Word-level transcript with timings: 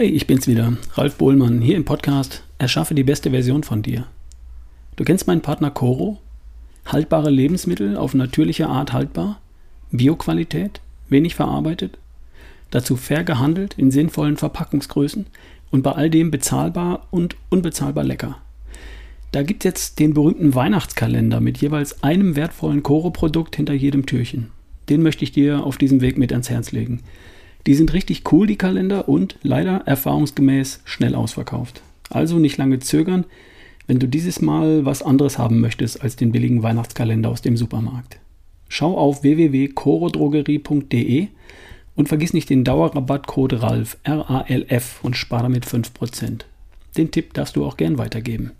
Hey, 0.00 0.08
ich 0.08 0.26
bin's 0.26 0.46
wieder, 0.46 0.78
Ralf 0.94 1.16
Bohlmann, 1.16 1.60
hier 1.60 1.76
im 1.76 1.84
Podcast 1.84 2.42
Erschaffe 2.56 2.94
die 2.94 3.02
beste 3.02 3.32
Version 3.32 3.64
von 3.64 3.82
dir. 3.82 4.06
Du 4.96 5.04
kennst 5.04 5.26
meinen 5.26 5.42
Partner 5.42 5.70
Coro? 5.70 6.16
Haltbare 6.86 7.28
Lebensmittel 7.28 7.98
auf 7.98 8.14
natürliche 8.14 8.66
Art 8.66 8.94
haltbar? 8.94 9.42
Bioqualität? 9.90 10.80
Wenig 11.10 11.34
verarbeitet? 11.34 11.98
Dazu 12.70 12.96
fair 12.96 13.24
gehandelt 13.24 13.74
in 13.76 13.90
sinnvollen 13.90 14.38
Verpackungsgrößen 14.38 15.26
und 15.70 15.82
bei 15.82 15.92
all 15.92 16.08
dem 16.08 16.30
bezahlbar 16.30 17.06
und 17.10 17.36
unbezahlbar 17.50 18.04
lecker. 18.04 18.38
Da 19.32 19.42
gibt 19.42 19.66
es 19.66 19.68
jetzt 19.68 19.98
den 19.98 20.14
berühmten 20.14 20.54
Weihnachtskalender 20.54 21.40
mit 21.40 21.58
jeweils 21.58 22.02
einem 22.02 22.36
wertvollen 22.36 22.82
Coro-Produkt 22.82 23.54
hinter 23.56 23.74
jedem 23.74 24.06
Türchen. 24.06 24.50
Den 24.88 25.02
möchte 25.02 25.24
ich 25.24 25.32
dir 25.32 25.62
auf 25.62 25.76
diesem 25.76 26.00
Weg 26.00 26.16
mit 26.16 26.32
ans 26.32 26.48
Herz 26.48 26.72
legen. 26.72 27.02
Die 27.66 27.74
sind 27.74 27.92
richtig 27.92 28.32
cool, 28.32 28.46
die 28.46 28.56
Kalender, 28.56 29.08
und 29.08 29.36
leider 29.42 29.82
erfahrungsgemäß 29.86 30.80
schnell 30.84 31.14
ausverkauft. 31.14 31.82
Also 32.08 32.38
nicht 32.38 32.56
lange 32.56 32.78
zögern, 32.78 33.24
wenn 33.86 33.98
du 33.98 34.08
dieses 34.08 34.40
Mal 34.40 34.84
was 34.84 35.02
anderes 35.02 35.38
haben 35.38 35.60
möchtest 35.60 36.02
als 36.02 36.16
den 36.16 36.32
billigen 36.32 36.62
Weihnachtskalender 36.62 37.28
aus 37.28 37.42
dem 37.42 37.56
Supermarkt. 37.56 38.18
Schau 38.68 38.96
auf 38.96 39.22
www.corodrogerie.de 39.22 41.28
und 41.96 42.08
vergiss 42.08 42.32
nicht 42.32 42.50
den 42.50 42.64
Dauerrabattcode 42.64 43.62
RALF, 43.62 43.98
R-A-L-F 44.04 45.00
und 45.02 45.16
spare 45.16 45.44
damit 45.44 45.66
5%. 45.66 46.42
Den 46.96 47.10
Tipp 47.10 47.34
darfst 47.34 47.56
du 47.56 47.64
auch 47.64 47.76
gern 47.76 47.98
weitergeben. 47.98 48.52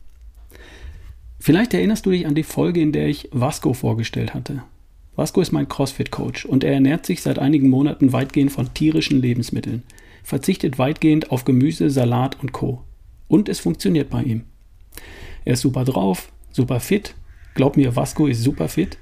Vielleicht 1.39 1.75
erinnerst 1.75 2.07
du 2.07 2.11
dich 2.11 2.27
an 2.27 2.35
die 2.35 2.43
Folge, 2.43 2.81
in 2.81 2.93
der 2.93 3.09
ich 3.09 3.29
Vasco 3.33 3.73
vorgestellt 3.73 4.35
hatte. 4.35 4.63
Vasco 5.21 5.43
ist 5.43 5.53
mein 5.53 5.69
CrossFit-Coach 5.69 6.47
und 6.47 6.65
er 6.65 6.73
ernährt 6.73 7.05
sich 7.05 7.21
seit 7.21 7.39
einigen 7.39 7.69
Monaten 7.69 8.15
weitgehend 8.15 8.53
von 8.53 8.73
tierischen 8.73 9.21
Lebensmitteln, 9.21 9.83
verzichtet 10.25 10.79
weitgehend 10.79 11.31
auf 11.31 11.45
Gemüse, 11.45 11.91
Salat 11.91 12.39
und 12.41 12.53
Co. 12.53 12.85
Und 13.29 13.51
es 13.51 13.61
funktioniert 13.61 14.09
bei 14.09 14.23
ihm. 14.23 14.45
Er 15.45 15.53
ist 15.53 15.61
super 15.61 15.85
drauf, 15.85 16.33
super 16.53 16.81
fit. 16.81 17.15
Glaub 17.55 17.77
mir, 17.77 17.97
Vasco 17.97 18.29
ist 18.29 18.43
super 18.43 18.69
fit. 18.69 18.97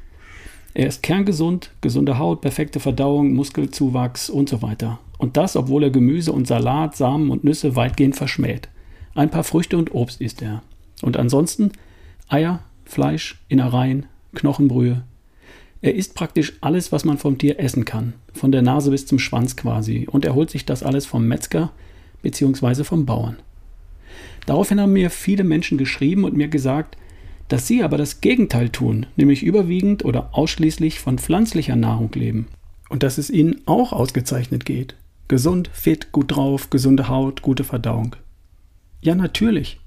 Er 0.74 0.88
ist 0.88 1.04
kerngesund, 1.04 1.70
gesunde 1.82 2.18
Haut, 2.18 2.40
perfekte 2.40 2.80
Verdauung, 2.80 3.32
Muskelzuwachs 3.34 4.28
und 4.28 4.48
so 4.48 4.60
weiter. 4.60 4.98
Und 5.18 5.36
das, 5.36 5.54
obwohl 5.54 5.84
er 5.84 5.90
Gemüse 5.90 6.32
und 6.32 6.48
Salat, 6.48 6.96
Samen 6.96 7.30
und 7.30 7.44
Nüsse 7.44 7.76
weitgehend 7.76 8.16
verschmäht. 8.16 8.68
Ein 9.14 9.30
paar 9.30 9.44
Früchte 9.44 9.78
und 9.78 9.94
Obst 9.94 10.20
isst 10.20 10.42
er. 10.42 10.64
Und 11.00 11.16
ansonsten 11.16 11.70
Eier, 12.26 12.58
Fleisch, 12.84 13.40
Innereien, 13.46 14.06
Knochenbrühe. 14.34 15.04
Er 15.80 15.94
isst 15.94 16.14
praktisch 16.14 16.54
alles, 16.60 16.90
was 16.90 17.04
man 17.04 17.18
vom 17.18 17.38
Tier 17.38 17.60
essen 17.60 17.84
kann, 17.84 18.14
von 18.32 18.50
der 18.50 18.62
Nase 18.62 18.90
bis 18.90 19.06
zum 19.06 19.18
Schwanz 19.18 19.56
quasi, 19.56 20.08
und 20.10 20.24
er 20.24 20.34
holt 20.34 20.50
sich 20.50 20.66
das 20.66 20.82
alles 20.82 21.06
vom 21.06 21.26
Metzger 21.26 21.70
bzw. 22.22 22.82
vom 22.82 23.06
Bauern. 23.06 23.36
Daraufhin 24.46 24.80
haben 24.80 24.92
mir 24.92 25.10
viele 25.10 25.44
Menschen 25.44 25.78
geschrieben 25.78 26.24
und 26.24 26.36
mir 26.36 26.48
gesagt, 26.48 26.96
dass 27.48 27.66
sie 27.66 27.82
aber 27.82 27.96
das 27.96 28.20
Gegenteil 28.20 28.70
tun, 28.70 29.06
nämlich 29.16 29.42
überwiegend 29.42 30.04
oder 30.04 30.30
ausschließlich 30.32 31.00
von 31.00 31.18
pflanzlicher 31.18 31.76
Nahrung 31.76 32.10
leben. 32.14 32.46
Und 32.88 33.02
dass 33.02 33.18
es 33.18 33.30
ihnen 33.30 33.60
auch 33.66 33.92
ausgezeichnet 33.92 34.64
geht. 34.64 34.96
Gesund, 35.28 35.70
fit, 35.72 36.12
gut 36.12 36.34
drauf, 36.34 36.70
gesunde 36.70 37.08
Haut, 37.08 37.42
gute 37.42 37.64
Verdauung. 37.64 38.16
Ja, 39.02 39.14
natürlich. 39.14 39.78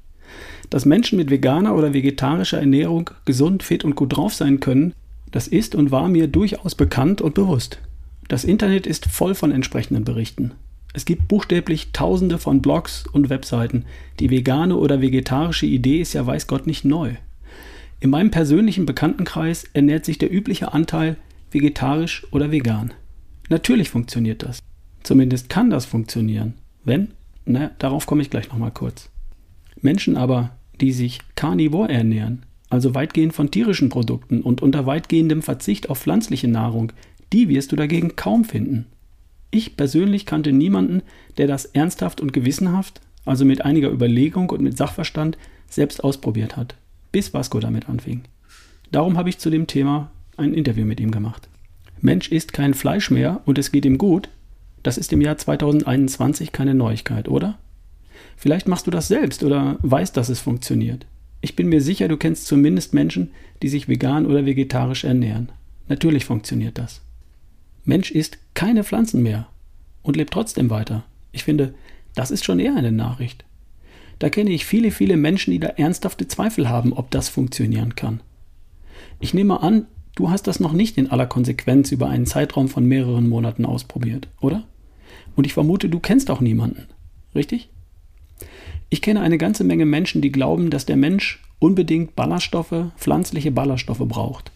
Dass 0.70 0.86
Menschen 0.86 1.18
mit 1.18 1.30
veganer 1.30 1.76
oder 1.76 1.94
vegetarischer 1.94 2.60
Ernährung 2.60 3.10
gesund, 3.26 3.64
fit 3.64 3.84
und 3.84 3.96
gut 3.96 4.16
drauf 4.16 4.34
sein 4.34 4.60
können, 4.60 4.94
das 5.32 5.48
ist 5.48 5.76
und 5.76 5.92
war 5.92 6.08
mir 6.10 6.28
durchaus 6.28 6.76
bekannt 6.76 7.22
und 7.22 7.34
bewusst. 7.34 7.80
Das 8.28 8.44
Internet 8.44 8.88
ist 8.88 9.06
voll 9.06 9.36
von 9.36 9.52
entsprechenden 9.52 10.04
Berichten. 10.04 10.52
Es 10.94 11.06
gibt 11.06 11.28
buchstäblich 11.28 11.92
tausende 11.94 12.38
von 12.38 12.62
Blogs 12.62 13.06
und 13.12 13.30
Webseiten. 13.30 13.86
Die 14.20 14.30
vegane 14.30 14.76
oder 14.76 15.02
vegetarische 15.02 15.66
Idee 15.66 16.02
ist 16.02 16.14
ja 16.14 16.26
weiß 16.26 16.48
Gott 16.48 16.68
nicht 16.68 16.84
neu. 16.84 17.16
In 18.02 18.10
meinem 18.10 18.32
persönlichen 18.32 18.86
Bekanntenkreis 18.86 19.66
ernährt 19.74 20.06
sich 20.06 20.18
der 20.18 20.34
übliche 20.34 20.74
Anteil 20.74 21.18
vegetarisch 21.52 22.26
oder 22.32 22.52
vegan. 22.52 22.94
Natürlich 23.50 23.90
funktioniert 23.90 24.44
das. 24.44 24.60
Zumindest 25.04 25.50
kann 25.50 25.70
das 25.70 25.86
funktionieren. 25.86 26.56
Wenn? 26.84 27.10
Na, 27.46 27.72
darauf 27.80 28.06
komme 28.06 28.22
ich 28.22 28.30
gleich 28.30 28.50
nochmal 28.50 28.72
kurz. 28.72 29.10
Menschen 29.82 30.16
aber, 30.16 30.52
die 30.80 30.92
sich 30.92 31.20
karnivor 31.36 31.90
ernähren, 31.90 32.44
also 32.72 32.96
weitgehend 32.96 33.34
von 33.34 33.52
tierischen 33.52 33.90
Produkten 33.90 34.42
und 34.42 34.62
unter 34.62 34.86
weitgehendem 34.86 35.42
Verzicht 35.42 35.90
auf 35.90 36.00
pflanzliche 36.00 36.48
Nahrung, 36.48 36.94
die 37.34 37.50
wirst 37.50 37.72
du 37.72 37.76
dagegen 37.76 38.16
kaum 38.16 38.46
finden. 38.46 38.88
Ich 39.52 39.76
persönlich 39.76 40.26
kannte 40.26 40.54
niemanden, 40.54 41.04
der 41.38 41.48
das 41.48 41.66
ernsthaft 41.66 42.22
und 42.22 42.34
gewissenhaft, 42.34 43.02
also 43.26 43.46
mit 43.46 43.64
einiger 43.64 43.92
Überlegung 43.92 44.50
und 44.50 44.62
mit 44.62 44.78
Sachverstand, 44.78 45.38
selbst 45.68 46.04
ausprobiert 46.04 46.58
hat, 46.58 46.76
bis 47.12 47.34
Vasco 47.34 47.60
damit 47.60 47.90
anfing. 47.90 48.22
Darum 48.92 49.18
habe 49.18 49.30
ich 49.30 49.38
zu 49.38 49.50
dem 49.50 49.68
Thema 49.68 50.12
ein 50.38 50.54
Interview 50.54 50.86
mit 50.86 51.00
ihm 51.00 51.12
gemacht. 51.12 51.50
Mensch 52.00 52.32
isst 52.32 52.54
kein 52.54 52.74
Fleisch 52.74 53.12
mehr 53.12 53.42
und 53.46 53.58
es 53.58 53.72
geht 53.72 53.86
ihm 53.86 53.98
gut, 53.98 54.30
das 54.84 54.98
ist 54.98 55.14
im 55.14 55.22
Jahr 55.22 55.38
2021 55.38 56.52
keine 56.52 56.74
Neuigkeit, 56.74 57.28
oder? 57.28 57.60
Vielleicht 58.36 58.68
machst 58.68 58.88
du 58.88 58.92
das 58.92 59.08
selbst 59.08 59.44
oder 59.44 59.78
weißt, 59.82 60.18
dass 60.18 60.30
es 60.30 60.40
funktioniert. 60.40 61.06
Ich 61.42 61.56
bin 61.56 61.68
mir 61.68 61.82
sicher, 61.82 62.08
du 62.08 62.18
kennst 62.18 62.46
zumindest 62.46 62.94
Menschen, 62.94 63.32
die 63.62 63.68
sich 63.70 63.88
vegan 63.88 64.26
oder 64.26 64.46
vegetarisch 64.46 65.04
ernähren. 65.04 65.50
Natürlich 65.88 66.26
funktioniert 66.26 66.78
das. 66.78 67.02
Mensch 67.84 68.12
isst 68.12 68.38
keine 68.54 68.84
Pflanzen 68.84 69.24
mehr 69.24 69.48
und 70.04 70.16
lebt 70.16 70.34
trotzdem 70.34 70.70
weiter. 70.70 71.04
Ich 71.32 71.44
finde, 71.44 71.74
das 72.14 72.30
ist 72.30 72.46
schon 72.46 72.60
eher 72.60 72.76
eine 72.76 72.92
Nachricht. 72.92 73.44
Da 74.20 74.30
kenne 74.30 74.52
ich 74.52 74.68
viele, 74.68 74.92
viele 74.92 75.18
Menschen, 75.18 75.50
die 75.50 75.60
da 75.60 75.68
ernsthafte 75.68 76.28
Zweifel 76.28 76.70
haben, 76.70 76.94
ob 76.94 77.10
das 77.10 77.28
funktionieren 77.28 77.96
kann. 77.96 78.20
Ich 79.20 79.34
nehme 79.34 79.62
an, 79.62 79.88
du 80.16 80.30
hast 80.30 80.46
das 80.46 80.60
noch 80.60 80.74
nicht 80.74 81.00
in 81.00 81.10
aller 81.10 81.26
Konsequenz 81.26 81.92
über 81.92 82.08
einen 82.08 82.28
Zeitraum 82.28 82.68
von 82.68 82.86
mehreren 82.86 83.28
Monaten 83.28 83.66
ausprobiert, 83.66 84.28
oder? 84.40 84.68
Und 85.36 85.48
ich 85.48 85.54
vermute, 85.54 85.90
du 85.90 86.00
kennst 86.00 86.30
auch 86.30 86.40
niemanden. 86.40 86.86
Richtig? 87.34 87.71
Ich 88.94 89.02
kenne 89.02 89.22
eine 89.22 89.38
ganze 89.38 89.64
Menge 89.64 89.86
Menschen, 89.86 90.22
die 90.22 90.34
glauben, 90.34 90.70
dass 90.70 90.86
der 90.86 90.98
Mensch 90.98 91.42
unbedingt 91.60 92.14
Ballaststoffe, 92.18 92.92
pflanzliche 92.98 93.50
Ballaststoffe 93.50 94.06
braucht. 94.06 94.52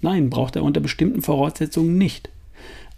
Nein, 0.00 0.30
braucht 0.30 0.56
er 0.56 0.64
unter 0.64 0.80
bestimmten 0.80 1.22
Voraussetzungen 1.22 1.96
nicht. 1.96 2.28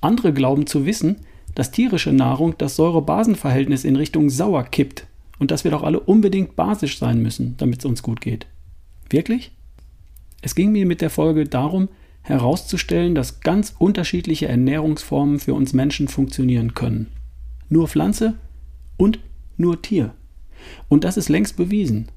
Andere 0.00 0.32
glauben 0.32 0.66
zu 0.66 0.86
wissen, 0.86 1.16
dass 1.54 1.70
tierische 1.70 2.14
Nahrung 2.14 2.54
das 2.56 2.76
Säure-Basen-Verhältnis 2.76 3.84
in 3.84 3.94
Richtung 3.94 4.30
sauer 4.30 4.64
kippt 4.64 5.06
und 5.38 5.50
dass 5.50 5.64
wir 5.64 5.70
doch 5.70 5.82
alle 5.82 6.00
unbedingt 6.00 6.56
basisch 6.56 6.98
sein 6.98 7.20
müssen, 7.20 7.58
damit 7.58 7.80
es 7.80 7.84
uns 7.84 8.02
gut 8.02 8.22
geht. 8.22 8.46
Wirklich? 9.10 9.52
Es 10.40 10.54
ging 10.54 10.72
mir 10.72 10.86
mit 10.86 11.02
der 11.02 11.10
Folge 11.10 11.44
darum, 11.44 11.90
herauszustellen, 12.22 13.14
dass 13.14 13.40
ganz 13.40 13.74
unterschiedliche 13.78 14.48
Ernährungsformen 14.48 15.40
für 15.40 15.52
uns 15.52 15.74
Menschen 15.74 16.08
funktionieren 16.08 16.72
können. 16.72 17.08
Nur 17.68 17.86
Pflanze 17.86 18.38
und 18.96 19.18
nur 19.58 19.82
Tier. 19.82 20.14
Und 20.88 21.04
das 21.04 21.16
ist 21.16 21.28
längst 21.28 21.56
bewiesen. 21.56 22.08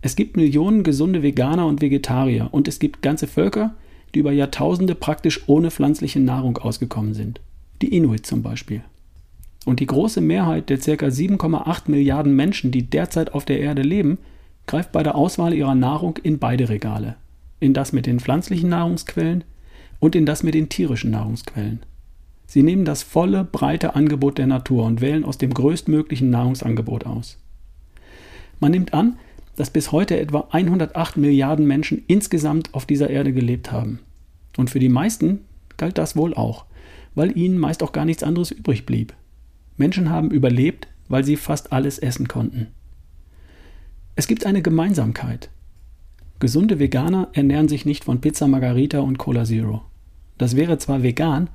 Es 0.00 0.16
gibt 0.16 0.36
Millionen 0.36 0.82
gesunde 0.82 1.22
Veganer 1.22 1.66
und 1.66 1.80
Vegetarier 1.80 2.48
und 2.50 2.66
es 2.66 2.78
gibt 2.78 3.02
ganze 3.02 3.26
Völker, 3.26 3.74
die 4.14 4.18
über 4.18 4.32
Jahrtausende 4.32 4.94
praktisch 4.94 5.42
ohne 5.46 5.70
pflanzliche 5.70 6.20
Nahrung 6.20 6.58
ausgekommen 6.58 7.14
sind. 7.14 7.40
Die 7.80 7.96
Inuit 7.96 8.26
zum 8.26 8.42
Beispiel. 8.42 8.82
Und 9.64 9.80
die 9.80 9.86
große 9.86 10.20
Mehrheit 10.20 10.70
der 10.70 10.78
ca. 10.78 11.06
7,8 11.06 11.82
Milliarden 11.86 12.34
Menschen, 12.34 12.72
die 12.72 12.82
derzeit 12.82 13.32
auf 13.32 13.44
der 13.44 13.60
Erde 13.60 13.82
leben, 13.82 14.18
greift 14.66 14.92
bei 14.92 15.02
der 15.02 15.14
Auswahl 15.14 15.54
ihrer 15.54 15.74
Nahrung 15.74 16.18
in 16.22 16.38
beide 16.38 16.68
Regale. 16.68 17.16
In 17.60 17.74
das 17.74 17.92
mit 17.92 18.06
den 18.06 18.18
pflanzlichen 18.18 18.70
Nahrungsquellen 18.70 19.44
und 20.00 20.16
in 20.16 20.26
das 20.26 20.42
mit 20.42 20.54
den 20.54 20.68
tierischen 20.68 21.12
Nahrungsquellen. 21.12 21.80
Sie 22.46 22.62
nehmen 22.62 22.84
das 22.84 23.02
volle, 23.02 23.44
breite 23.44 23.94
Angebot 23.94 24.36
der 24.36 24.46
Natur 24.46 24.84
und 24.84 25.00
wählen 25.00 25.24
aus 25.24 25.38
dem 25.38 25.54
größtmöglichen 25.54 26.28
Nahrungsangebot 26.28 27.06
aus. 27.06 27.38
Man 28.62 28.70
nimmt 28.70 28.94
an, 28.94 29.18
dass 29.56 29.70
bis 29.70 29.90
heute 29.90 30.20
etwa 30.20 30.46
108 30.52 31.16
Milliarden 31.16 31.66
Menschen 31.66 32.04
insgesamt 32.06 32.72
auf 32.74 32.86
dieser 32.86 33.10
Erde 33.10 33.32
gelebt 33.32 33.72
haben. 33.72 33.98
Und 34.56 34.70
für 34.70 34.78
die 34.78 34.88
meisten 34.88 35.40
galt 35.78 35.98
das 35.98 36.14
wohl 36.14 36.32
auch, 36.32 36.66
weil 37.16 37.36
ihnen 37.36 37.58
meist 37.58 37.82
auch 37.82 37.90
gar 37.90 38.04
nichts 38.04 38.22
anderes 38.22 38.52
übrig 38.52 38.86
blieb. 38.86 39.14
Menschen 39.76 40.10
haben 40.10 40.30
überlebt, 40.30 40.86
weil 41.08 41.24
sie 41.24 41.34
fast 41.34 41.72
alles 41.72 41.98
essen 41.98 42.28
konnten. 42.28 42.68
Es 44.14 44.28
gibt 44.28 44.46
eine 44.46 44.62
Gemeinsamkeit. 44.62 45.50
Gesunde 46.38 46.78
Veganer 46.78 47.30
ernähren 47.32 47.66
sich 47.66 47.84
nicht 47.84 48.04
von 48.04 48.20
Pizza 48.20 48.46
Margarita 48.46 49.00
und 49.00 49.18
Cola 49.18 49.44
Zero. 49.44 49.82
Das 50.38 50.54
wäre 50.54 50.78
zwar 50.78 51.02
vegan, 51.02 51.50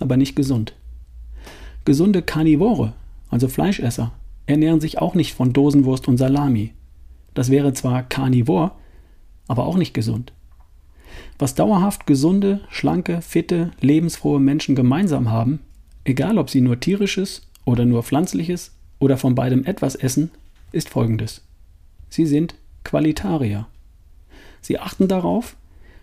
aber 0.00 0.16
nicht 0.16 0.34
gesund. 0.34 0.74
Gesunde 1.84 2.22
Karnivore, 2.22 2.94
also 3.28 3.46
Fleischesser, 3.46 4.10
ernähren 4.50 4.80
sich 4.80 4.98
auch 4.98 5.14
nicht 5.14 5.32
von 5.34 5.52
Dosenwurst 5.52 6.08
und 6.08 6.16
Salami. 6.16 6.74
Das 7.34 7.50
wäre 7.50 7.72
zwar 7.72 8.02
Karnivor, 8.02 8.76
aber 9.46 9.64
auch 9.64 9.76
nicht 9.76 9.94
gesund. 9.94 10.32
Was 11.38 11.54
dauerhaft 11.54 12.06
gesunde, 12.06 12.60
schlanke, 12.68 13.22
fitte, 13.22 13.70
lebensfrohe 13.80 14.40
Menschen 14.40 14.74
gemeinsam 14.74 15.30
haben, 15.30 15.60
egal 16.04 16.36
ob 16.36 16.50
sie 16.50 16.60
nur 16.60 16.80
tierisches 16.80 17.46
oder 17.64 17.84
nur 17.84 18.02
pflanzliches 18.02 18.74
oder 18.98 19.16
von 19.16 19.36
beidem 19.36 19.64
etwas 19.64 19.94
essen, 19.94 20.30
ist 20.72 20.88
folgendes. 20.88 21.42
Sie 22.08 22.26
sind 22.26 22.56
Qualitarier. 22.82 23.68
Sie 24.60 24.78
achten 24.78 25.06
darauf, 25.06 25.56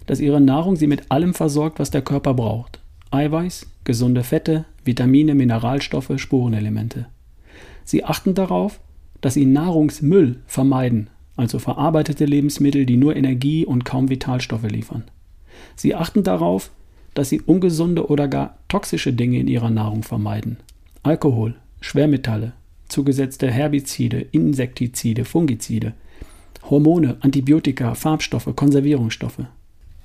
dass 0.05 0.21
ihre 0.21 0.39
Nahrung 0.39 0.77
sie 0.77 0.87
mit 0.87 1.11
allem 1.11 1.33
versorgt, 1.33 1.79
was 1.79 1.91
der 1.91 2.01
Körper 2.01 2.33
braucht. 2.33 2.79
Eiweiß, 3.11 3.67
gesunde 3.83 4.23
Fette, 4.23 4.65
Vitamine, 4.85 5.35
Mineralstoffe, 5.35 6.13
Spurenelemente. 6.15 7.07
Sie 7.87 8.03
achten 8.03 8.33
darauf, 8.33 8.81
dass 9.21 9.35
sie 9.35 9.45
Nahrungsmüll 9.45 10.41
vermeiden, 10.45 11.09
also 11.37 11.57
verarbeitete 11.57 12.25
Lebensmittel, 12.25 12.85
die 12.85 12.97
nur 12.97 13.15
Energie 13.15 13.65
und 13.65 13.85
kaum 13.85 14.09
Vitalstoffe 14.09 14.69
liefern. 14.69 15.05
Sie 15.77 15.95
achten 15.95 16.21
darauf, 16.23 16.69
dass 17.13 17.29
sie 17.29 17.39
ungesunde 17.39 18.09
oder 18.09 18.27
gar 18.27 18.57
toxische 18.67 19.13
Dinge 19.13 19.39
in 19.39 19.47
ihrer 19.47 19.69
Nahrung 19.69 20.03
vermeiden. 20.03 20.57
Alkohol, 21.01 21.55
Schwermetalle, 21.79 22.51
zugesetzte 22.89 23.49
Herbizide, 23.49 24.19
Insektizide, 24.19 25.23
Fungizide, 25.23 25.93
Hormone, 26.69 27.15
Antibiotika, 27.21 27.95
Farbstoffe, 27.95 28.53
Konservierungsstoffe. 28.53 29.45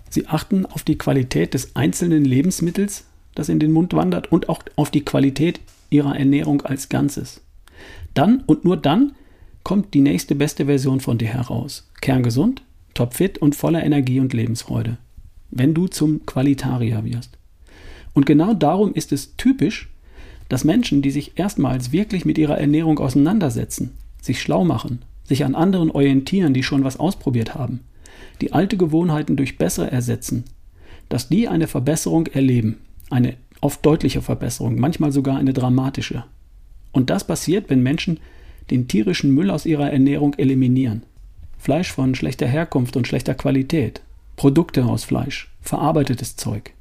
Sie 0.08 0.28
achten 0.28 0.66
auf 0.66 0.84
die 0.84 0.98
Qualität 0.98 1.54
des 1.54 1.74
einzelnen 1.74 2.24
Lebensmittels, 2.24 3.06
das 3.34 3.48
in 3.48 3.58
den 3.58 3.72
Mund 3.72 3.92
wandert, 3.92 4.30
und 4.30 4.48
auch 4.48 4.62
auf 4.76 4.92
die 4.92 5.04
Qualität 5.04 5.60
ihrer 5.90 6.16
Ernährung 6.16 6.62
als 6.62 6.88
Ganzes. 6.88 7.40
Dann 8.14 8.42
und 8.46 8.64
nur 8.64 8.76
dann 8.76 9.12
kommt 9.62 9.94
die 9.94 10.00
nächste 10.00 10.34
beste 10.34 10.66
Version 10.66 11.00
von 11.00 11.18
dir 11.18 11.28
heraus. 11.28 11.90
Kerngesund, 12.00 12.62
topfit 12.94 13.38
und 13.38 13.54
voller 13.54 13.84
Energie 13.84 14.20
und 14.20 14.32
Lebensfreude. 14.32 14.98
Wenn 15.50 15.74
du 15.74 15.86
zum 15.86 16.26
Qualitarier 16.26 17.04
wirst. 17.04 17.38
Und 18.14 18.26
genau 18.26 18.54
darum 18.54 18.92
ist 18.94 19.12
es 19.12 19.36
typisch, 19.36 19.88
dass 20.48 20.64
Menschen, 20.64 21.00
die 21.00 21.10
sich 21.10 21.38
erstmals 21.38 21.92
wirklich 21.92 22.24
mit 22.24 22.36
ihrer 22.36 22.58
Ernährung 22.58 22.98
auseinandersetzen, 22.98 23.92
sich 24.20 24.40
schlau 24.40 24.64
machen, 24.64 25.02
sich 25.24 25.44
an 25.44 25.54
anderen 25.54 25.90
orientieren, 25.90 26.52
die 26.52 26.62
schon 26.62 26.84
was 26.84 26.98
ausprobiert 26.98 27.54
haben, 27.54 27.80
die 28.40 28.52
alte 28.52 28.76
Gewohnheiten 28.76 29.36
durch 29.36 29.56
bessere 29.56 29.90
ersetzen, 29.90 30.44
dass 31.08 31.28
die 31.28 31.48
eine 31.48 31.68
Verbesserung 31.68 32.26
erleben, 32.26 32.78
eine 33.08 33.34
oft 33.60 33.84
deutliche 33.86 34.20
Verbesserung, 34.20 34.78
manchmal 34.78 35.12
sogar 35.12 35.38
eine 35.38 35.52
dramatische. 35.52 36.24
Und 36.92 37.10
das 37.10 37.26
passiert, 37.26 37.70
wenn 37.70 37.82
Menschen 37.82 38.20
den 38.70 38.88
tierischen 38.88 39.32
Müll 39.32 39.50
aus 39.50 39.66
ihrer 39.66 39.90
Ernährung 39.90 40.34
eliminieren. 40.34 41.02
Fleisch 41.58 41.92
von 41.92 42.14
schlechter 42.14 42.46
Herkunft 42.46 42.96
und 42.96 43.06
schlechter 43.06 43.34
Qualität, 43.34 44.02
Produkte 44.36 44.84
aus 44.84 45.04
Fleisch, 45.04 45.52
verarbeitetes 45.60 46.36
Zeug. 46.36 46.72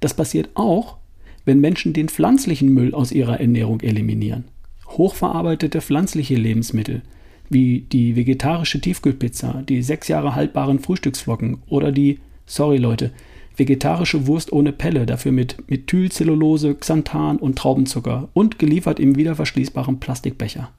Das 0.00 0.14
passiert 0.14 0.50
auch, 0.54 0.96
wenn 1.44 1.60
Menschen 1.60 1.92
den 1.92 2.08
pflanzlichen 2.08 2.72
Müll 2.72 2.94
aus 2.94 3.12
ihrer 3.12 3.40
Ernährung 3.40 3.80
eliminieren. 3.80 4.44
Hochverarbeitete 4.86 5.80
pflanzliche 5.80 6.34
Lebensmittel, 6.34 7.02
wie 7.48 7.80
die 7.92 8.16
vegetarische 8.16 8.80
Tiefkühlpizza, 8.80 9.62
die 9.68 9.82
sechs 9.82 10.08
Jahre 10.08 10.34
haltbaren 10.34 10.78
Frühstücksflocken 10.78 11.62
oder 11.68 11.92
die, 11.92 12.20
sorry 12.46 12.78
Leute, 12.78 13.12
vegetarische 13.58 14.26
Wurst 14.26 14.52
ohne 14.52 14.72
Pelle, 14.72 15.04
dafür 15.04 15.32
mit 15.32 15.68
Methylcellulose, 15.68 16.74
Xanthan 16.74 17.38
und 17.38 17.58
Traubenzucker 17.58 18.28
und 18.32 18.58
geliefert 18.58 19.00
im 19.00 19.16
wiederverschließbaren 19.16 20.00
Plastikbecher. 20.00 20.70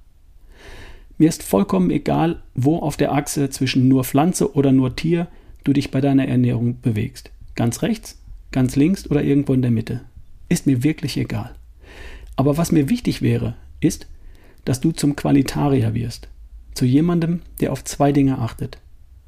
Mir 1.18 1.28
ist 1.28 1.44
vollkommen 1.44 1.92
egal, 1.92 2.42
wo 2.56 2.78
auf 2.78 2.96
der 2.96 3.12
Achse 3.12 3.50
zwischen 3.50 3.90
nur 3.90 4.06
Pflanze 4.06 4.54
oder 4.56 4.72
nur 4.72 4.96
Tier 4.96 5.28
du 5.66 5.74
dich 5.74 5.92
bei 5.92 6.00
deiner 6.00 6.28
Ernährung 6.28 6.80
bewegst. 6.82 7.32
Ganz 7.56 7.82
rechts, 7.82 8.22
ganz 8.52 8.78
links 8.78 9.10
oder 9.12 9.22
irgendwo 9.22 9.54
in 9.54 9.62
der 9.62 9.72
Mitte. 9.72 10.02
Ist 10.48 10.66
mir 10.66 10.84
wirklich 10.84 11.18
egal. 11.18 11.54
Aber 12.38 12.58
was 12.58 12.72
mir 12.72 12.88
wichtig 12.88 13.22
wäre, 13.22 13.56
ist, 13.82 14.08
dass 14.64 14.80
du 14.80 14.94
zum 14.94 15.18
Qualitarier 15.18 15.94
wirst. 15.94 16.30
Zu 16.74 16.86
jemandem, 16.86 17.42
der 17.60 17.74
auf 17.74 17.84
zwei 17.84 18.14
Dinge 18.14 18.38
achtet. 18.38 18.78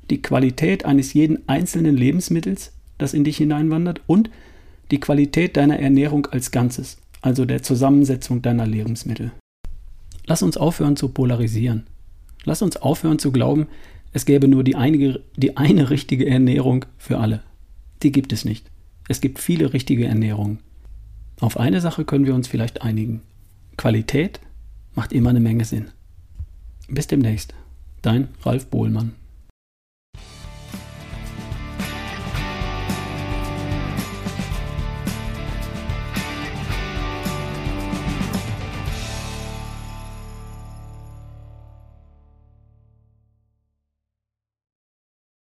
Die 0.10 0.22
Qualität 0.22 0.86
eines 0.86 1.14
jeden 1.14 1.50
einzelnen 1.50 1.98
Lebensmittels, 1.98 2.72
das 3.02 3.14
in 3.14 3.24
dich 3.24 3.38
hineinwandert, 3.38 4.02
und 4.08 4.30
die 4.92 5.00
Qualität 5.00 5.58
deiner 5.58 5.80
Ernährung 5.80 6.28
als 6.28 6.52
Ganzes, 6.52 6.98
also 7.22 7.46
der 7.46 7.64
Zusammensetzung 7.64 8.42
deiner 8.42 8.68
Lebensmittel. 8.68 9.32
Lass 10.26 10.44
uns 10.44 10.58
aufhören 10.58 10.96
zu 10.96 11.10
polarisieren. 11.10 11.88
Lass 12.44 12.62
uns 12.62 12.78
aufhören 12.78 13.20
zu 13.20 13.32
glauben, 13.32 13.68
es 14.14 14.26
gäbe 14.26 14.48
nur 14.48 14.64
die, 14.64 14.76
einige, 14.76 15.22
die 15.38 15.58
eine 15.58 15.90
richtige 15.90 16.28
Ernährung 16.28 16.86
für 16.98 17.20
alle. 17.20 17.42
Die 18.04 18.12
gibt 18.12 18.34
es 18.34 18.46
nicht. 18.46 18.70
Es 19.08 19.22
gibt 19.22 19.40
viele 19.40 19.74
richtige 19.74 20.06
Ernährungen. 20.06 20.60
Auf 21.40 21.58
eine 21.58 21.82
Sache 21.82 22.06
können 22.06 22.26
wir 22.26 22.36
uns 22.36 22.48
vielleicht 22.48 22.82
einigen. 22.82 23.22
Qualität 23.78 24.40
macht 24.96 25.14
immer 25.14 25.30
eine 25.30 25.40
Menge 25.40 25.66
Sinn. 25.66 25.88
Bis 26.88 27.08
demnächst. 27.08 27.54
Dein 28.02 28.28
Ralf 28.44 28.68
Bohlmann. 28.68 29.14